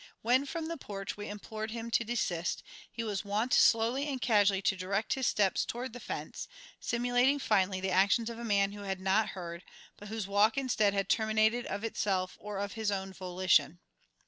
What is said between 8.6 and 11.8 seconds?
who had not heard, but whose walk, instead, had terminated